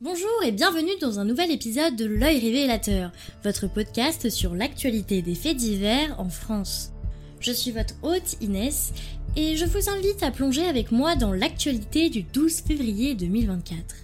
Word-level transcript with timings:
Bonjour 0.00 0.44
et 0.44 0.52
bienvenue 0.52 0.96
dans 1.00 1.18
un 1.18 1.24
nouvel 1.24 1.50
épisode 1.50 1.96
de 1.96 2.04
L'œil 2.04 2.38
révélateur, 2.38 3.10
votre 3.42 3.66
podcast 3.66 4.30
sur 4.30 4.54
l'actualité 4.54 5.22
des 5.22 5.34
faits 5.34 5.56
divers 5.56 6.14
en 6.20 6.28
France. 6.28 6.92
Je 7.40 7.50
suis 7.50 7.72
votre 7.72 7.94
hôte 8.02 8.36
Inès 8.40 8.92
et 9.34 9.56
je 9.56 9.64
vous 9.64 9.90
invite 9.90 10.22
à 10.22 10.30
plonger 10.30 10.64
avec 10.64 10.92
moi 10.92 11.16
dans 11.16 11.32
l'actualité 11.32 12.10
du 12.10 12.22
12 12.22 12.60
février 12.60 13.16
2024. 13.16 13.96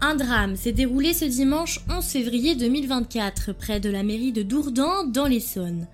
Un 0.00 0.16
drame 0.16 0.56
s'est 0.56 0.72
déroulé 0.72 1.12
ce 1.12 1.26
dimanche 1.26 1.78
11 1.88 2.04
février 2.04 2.56
2024 2.56 3.52
près 3.52 3.78
de 3.78 3.90
la 3.90 4.02
mairie 4.02 4.32
de 4.32 4.42
Dourdan 4.42 5.12
dans 5.12 5.28
l'Essonne. 5.28 5.86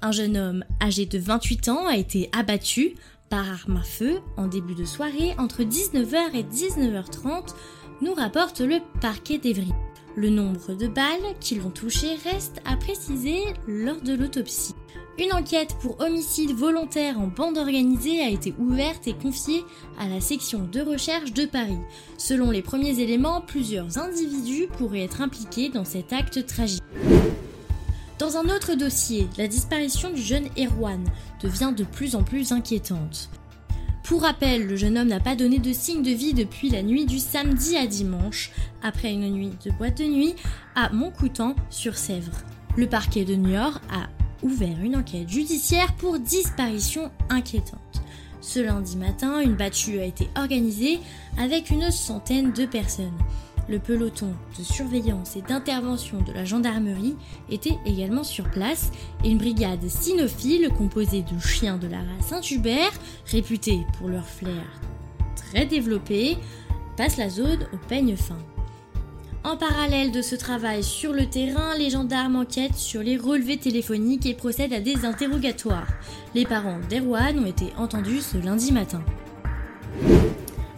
Un 0.00 0.10
jeune 0.10 0.38
homme 0.38 0.64
âgé 0.82 1.04
de 1.04 1.18
28 1.18 1.68
ans 1.68 1.86
a 1.86 1.98
été 1.98 2.30
abattu 2.32 2.94
par 3.32 3.50
arme 3.50 3.78
à 3.78 3.82
feu 3.82 4.20
en 4.36 4.46
début 4.46 4.74
de 4.74 4.84
soirée 4.84 5.34
entre 5.38 5.62
19h 5.62 6.34
et 6.34 6.42
19h30, 6.42 7.54
nous 8.02 8.12
rapporte 8.12 8.60
le 8.60 8.76
parquet 9.00 9.38
d'Evry. 9.38 9.72
Le 10.16 10.28
nombre 10.28 10.74
de 10.74 10.86
balles 10.86 11.34
qui 11.40 11.54
l'ont 11.54 11.70
touché 11.70 12.08
reste 12.30 12.60
à 12.66 12.76
préciser 12.76 13.38
lors 13.66 14.02
de 14.02 14.12
l'autopsie. 14.12 14.74
Une 15.18 15.32
enquête 15.32 15.74
pour 15.80 15.98
homicide 16.02 16.52
volontaire 16.52 17.18
en 17.18 17.26
bande 17.26 17.56
organisée 17.56 18.20
a 18.20 18.28
été 18.28 18.52
ouverte 18.58 19.08
et 19.08 19.14
confiée 19.14 19.64
à 19.98 20.08
la 20.08 20.20
section 20.20 20.68
de 20.70 20.82
recherche 20.82 21.32
de 21.32 21.46
Paris. 21.46 21.80
Selon 22.18 22.50
les 22.50 22.60
premiers 22.60 23.00
éléments, 23.00 23.40
plusieurs 23.40 23.96
individus 23.96 24.66
pourraient 24.76 25.04
être 25.04 25.22
impliqués 25.22 25.70
dans 25.70 25.86
cet 25.86 26.12
acte 26.12 26.44
tragique. 26.44 26.82
Dans 28.22 28.36
un 28.36 28.44
autre 28.54 28.76
dossier, 28.76 29.26
la 29.36 29.48
disparition 29.48 30.12
du 30.12 30.22
jeune 30.22 30.46
Erwan 30.56 31.02
devient 31.42 31.72
de 31.76 31.82
plus 31.82 32.14
en 32.14 32.22
plus 32.22 32.52
inquiétante. 32.52 33.28
Pour 34.04 34.22
rappel, 34.22 34.68
le 34.68 34.76
jeune 34.76 34.96
homme 34.96 35.08
n'a 35.08 35.18
pas 35.18 35.34
donné 35.34 35.58
de 35.58 35.72
signe 35.72 36.04
de 36.04 36.12
vie 36.12 36.32
depuis 36.32 36.70
la 36.70 36.84
nuit 36.84 37.04
du 37.04 37.18
samedi 37.18 37.76
à 37.76 37.88
dimanche, 37.88 38.52
après 38.80 39.12
une 39.12 39.28
nuit 39.28 39.50
de 39.64 39.72
boîte 39.72 39.98
de 39.98 40.04
nuit 40.04 40.36
à 40.76 40.90
Montcoutan 40.90 41.56
sur 41.68 41.96
Sèvres. 41.96 42.38
Le 42.76 42.86
parquet 42.86 43.24
de 43.24 43.34
Niort 43.34 43.80
a 43.90 44.06
ouvert 44.44 44.78
une 44.80 44.94
enquête 44.94 45.28
judiciaire 45.28 45.92
pour 45.96 46.20
disparition 46.20 47.10
inquiétante. 47.28 48.02
Ce 48.40 48.60
lundi 48.60 48.96
matin, 48.98 49.40
une 49.40 49.56
battue 49.56 49.98
a 49.98 50.04
été 50.04 50.28
organisée 50.36 51.00
avec 51.38 51.70
une 51.70 51.90
centaine 51.90 52.52
de 52.52 52.66
personnes. 52.66 53.18
Le 53.68 53.78
peloton 53.78 54.34
de 54.58 54.64
surveillance 54.64 55.36
et 55.36 55.42
d'intervention 55.42 56.20
de 56.20 56.32
la 56.32 56.44
gendarmerie 56.44 57.16
était 57.50 57.78
également 57.86 58.24
sur 58.24 58.50
place 58.50 58.90
et 59.24 59.30
une 59.30 59.38
brigade 59.38 59.88
cynophile 59.88 60.68
composée 60.76 61.22
de 61.22 61.38
chiens 61.40 61.78
de 61.78 61.86
la 61.86 61.98
race 61.98 62.28
Saint-Hubert, 62.28 62.92
réputés 63.26 63.80
pour 63.98 64.08
leur 64.08 64.26
flair 64.26 64.64
très 65.52 65.66
développé, 65.66 66.36
passe 66.96 67.16
la 67.16 67.28
zone 67.28 67.66
au 67.72 67.76
peigne 67.88 68.16
fin. 68.16 68.38
En 69.44 69.56
parallèle 69.56 70.12
de 70.12 70.22
ce 70.22 70.36
travail 70.36 70.84
sur 70.84 71.12
le 71.12 71.26
terrain, 71.26 71.76
les 71.76 71.90
gendarmes 71.90 72.36
enquêtent 72.36 72.76
sur 72.76 73.02
les 73.02 73.16
relevés 73.16 73.58
téléphoniques 73.58 74.24
et 74.24 74.34
procèdent 74.34 74.72
à 74.72 74.80
des 74.80 75.04
interrogatoires. 75.04 75.88
Les 76.34 76.46
parents 76.46 76.78
d'Erwan 76.88 77.40
ont 77.40 77.46
été 77.46 77.72
entendus 77.76 78.20
ce 78.20 78.38
lundi 78.38 78.72
matin. 78.72 79.02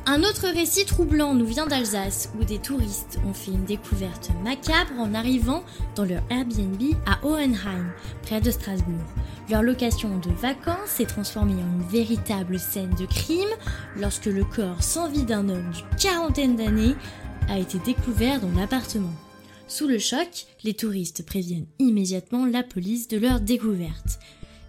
Un 0.06 0.22
autre 0.22 0.48
récit 0.48 0.84
troublant 0.84 1.32
nous 1.32 1.46
vient 1.46 1.66
d'Alsace, 1.66 2.30
où 2.38 2.44
des 2.44 2.58
touristes 2.58 3.18
ont 3.26 3.32
fait 3.32 3.52
une 3.52 3.64
découverte 3.64 4.30
macabre 4.42 4.98
en 4.98 5.14
arrivant 5.14 5.64
dans 5.94 6.04
leur 6.04 6.22
Airbnb 6.28 6.94
à 7.06 7.24
Hohenheim, 7.26 7.90
près 8.22 8.42
de 8.42 8.50
Strasbourg. 8.50 9.06
Leur 9.48 9.62
location 9.62 10.18
de 10.18 10.30
vacances 10.30 10.90
s'est 10.90 11.06
transformée 11.06 11.54
en 11.54 11.80
une 11.80 11.88
véritable 11.88 12.58
scène 12.58 12.94
de 12.98 13.06
crime 13.06 13.48
lorsque 13.96 14.26
le 14.26 14.44
corps 14.44 14.82
sans 14.82 15.08
vie 15.08 15.24
d'un 15.24 15.48
homme 15.48 15.70
d'une 15.72 15.98
quarantaine 15.98 16.56
d'années 16.56 16.96
a 17.48 17.58
été 17.58 17.78
découvert 17.78 18.42
dans 18.42 18.60
l'appartement. 18.60 19.14
Sous 19.68 19.88
le 19.88 19.98
choc, 19.98 20.46
les 20.64 20.74
touristes 20.74 21.24
préviennent 21.24 21.66
immédiatement 21.78 22.44
la 22.44 22.62
police 22.62 23.08
de 23.08 23.16
leur 23.16 23.40
découverte. 23.40 24.18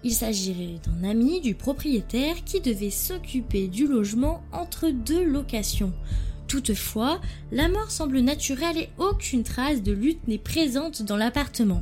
Il 0.05 0.13
s'agirait 0.13 0.79
d'un 0.85 1.09
ami 1.09 1.41
du 1.41 1.55
propriétaire 1.55 2.43
qui 2.45 2.61
devait 2.61 2.91
s'occuper 2.91 3.67
du 3.67 3.87
logement 3.87 4.43
entre 4.51 4.91
deux 4.91 5.23
locations. 5.23 5.93
Toutefois, 6.47 7.19
la 7.51 7.69
mort 7.69 7.89
semble 7.89 8.19
naturelle 8.19 8.77
et 8.77 8.89
aucune 8.99 9.41
trace 9.41 9.81
de 9.81 9.91
lutte 9.91 10.27
n'est 10.27 10.37
présente 10.37 11.01
dans 11.01 11.17
l'appartement. 11.17 11.81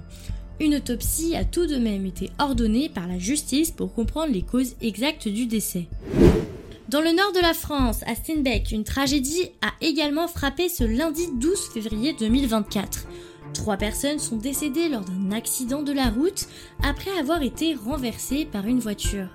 Une 0.62 0.76
autopsie 0.76 1.36
a 1.36 1.44
tout 1.44 1.68
de 1.68 1.76
même 1.76 2.06
été 2.06 2.30
ordonnée 2.40 2.88
par 2.88 3.08
la 3.08 3.20
justice 3.20 3.72
pour 3.72 3.94
comprendre 3.94 4.32
les 4.32 4.44
causes 4.44 4.78
exactes 4.82 5.28
du 5.28 5.46
décès. 5.46 5.88
Dans 6.88 7.02
le 7.02 7.12
nord 7.12 7.34
de 7.34 7.42
la 7.42 7.54
France, 7.54 8.04
à 8.08 8.16
Steinbeck, 8.16 8.72
une 8.72 8.86
tragédie 8.86 9.50
a 9.62 9.74
également 9.82 10.30
frappé 10.30 10.70
ce 10.70 10.86
lundi 10.86 11.28
12 11.42 11.60
février 11.74 12.16
2024. 12.18 13.06
Trois 13.54 13.78
personnes 13.78 14.20
sont 14.20 14.38
décédées 14.38 14.90
lors 14.90 15.06
d'un 15.06 15.32
accident 15.32 15.84
de 15.84 15.94
la 15.94 16.10
route 16.10 16.48
après 16.84 17.18
avoir 17.20 17.44
été 17.44 17.76
renversées 17.76 18.46
par 18.46 18.66
une 18.66 18.80
voiture. 18.80 19.28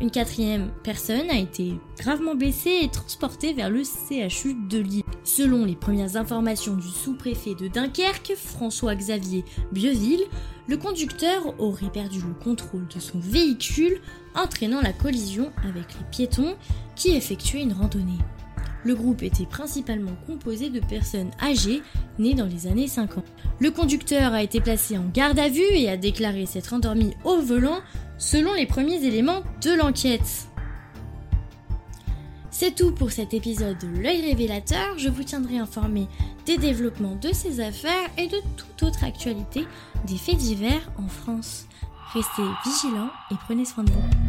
Une 0.00 0.10
quatrième 0.10 0.70
personne 0.82 1.30
a 1.30 1.38
été 1.38 1.74
gravement 1.98 2.34
blessée 2.34 2.80
et 2.82 2.88
transportée 2.88 3.54
vers 3.54 3.70
le 3.70 3.82
CHU 3.82 4.54
de 4.68 4.78
Lille. 4.78 5.02
Selon 5.24 5.64
les 5.64 5.74
premières 5.74 6.16
informations 6.16 6.74
du 6.74 6.86
sous-préfet 6.86 7.54
de 7.54 7.68
Dunkerque, 7.68 8.34
François-Xavier 8.36 9.44
Bieville, 9.72 10.24
le 10.68 10.76
conducteur 10.76 11.58
aurait 11.58 11.90
perdu 11.90 12.20
le 12.20 12.34
contrôle 12.34 12.86
de 12.88 13.00
son 13.00 13.18
véhicule, 13.18 14.00
entraînant 14.34 14.82
la 14.82 14.92
collision 14.92 15.50
avec 15.64 15.94
les 15.94 16.06
piétons 16.10 16.56
qui 16.94 17.16
effectuaient 17.16 17.62
une 17.62 17.72
randonnée. 17.72 18.18
Le 18.86 18.94
groupe 18.94 19.24
était 19.24 19.46
principalement 19.46 20.12
composé 20.28 20.70
de 20.70 20.78
personnes 20.78 21.32
âgées 21.42 21.82
nées 22.20 22.34
dans 22.34 22.46
les 22.46 22.68
années 22.68 22.86
50. 22.86 23.24
Le 23.58 23.72
conducteur 23.72 24.32
a 24.32 24.44
été 24.44 24.60
placé 24.60 24.96
en 24.96 25.06
garde 25.12 25.40
à 25.40 25.48
vue 25.48 25.72
et 25.72 25.90
a 25.90 25.96
déclaré 25.96 26.46
s'être 26.46 26.72
endormi 26.72 27.12
au 27.24 27.40
volant 27.40 27.80
selon 28.16 28.54
les 28.54 28.64
premiers 28.64 29.04
éléments 29.04 29.42
de 29.60 29.76
l'enquête. 29.76 30.46
C'est 32.52 32.76
tout 32.76 32.92
pour 32.92 33.10
cet 33.10 33.34
épisode 33.34 33.76
de 33.78 33.88
l'œil 33.88 34.20
révélateur. 34.20 34.96
Je 34.98 35.08
vous 35.08 35.24
tiendrai 35.24 35.58
informé 35.58 36.06
des 36.46 36.56
développements 36.56 37.16
de 37.16 37.32
ces 37.32 37.58
affaires 37.58 38.08
et 38.16 38.28
de 38.28 38.38
toute 38.56 38.84
autre 38.84 39.02
actualité 39.02 39.66
des 40.06 40.16
faits 40.16 40.36
divers 40.36 40.92
en 40.96 41.08
France. 41.08 41.66
Restez 42.14 42.42
vigilants 42.64 43.10
et 43.32 43.34
prenez 43.46 43.64
soin 43.64 43.82
de 43.82 43.90
vous. 43.90 44.25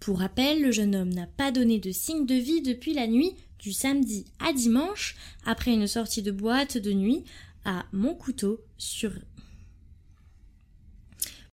Pour 0.00 0.20
rappel, 0.20 0.62
le 0.62 0.70
jeune 0.70 0.94
homme 0.94 1.12
n'a 1.12 1.26
pas 1.26 1.50
donné 1.50 1.78
de 1.78 1.90
signe 1.90 2.26
de 2.26 2.34
vie 2.34 2.62
depuis 2.62 2.94
la 2.94 3.06
nuit 3.06 3.32
du 3.58 3.72
samedi 3.72 4.26
à 4.38 4.52
dimanche, 4.52 5.16
après 5.44 5.72
une 5.72 5.86
sortie 5.86 6.22
de 6.22 6.30
boîte 6.30 6.78
de 6.78 6.92
nuit 6.92 7.24
à 7.64 7.86
Montcouteau 7.92 8.60
sur 8.78 9.12